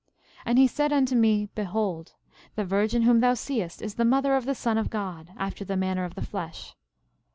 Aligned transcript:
11:18 0.39 0.41
And 0.47 0.57
he 0.57 0.65
said 0.67 0.91
unto 0.91 1.13
me: 1.15 1.49
Behold, 1.53 2.13
the 2.55 2.65
virgin 2.65 3.03
whom 3.03 3.19
thou 3.19 3.35
seest 3.35 3.83
is 3.83 3.93
the 3.93 4.03
mother 4.03 4.35
of 4.35 4.45
the 4.45 4.55
Son 4.55 4.79
of 4.79 4.89
God, 4.89 5.31
after 5.37 5.63
the 5.63 5.77
manner 5.77 6.05
of 6.05 6.15
the 6.15 6.25
flesh. 6.25 6.75